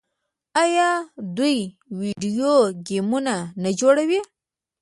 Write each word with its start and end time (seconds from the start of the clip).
آیا 0.63 0.89
دوی 1.37 1.57
ویډیو 1.99 2.53
ګیمونه 2.87 3.35
نه 3.61 3.69
جوړوي؟ 3.79 4.21